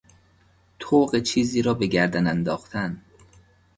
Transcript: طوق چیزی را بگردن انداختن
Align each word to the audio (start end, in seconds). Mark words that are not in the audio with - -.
طوق 0.79 1.15
چیزی 1.19 1.61
را 1.61 1.73
بگردن 1.73 2.27
انداختن 2.27 3.01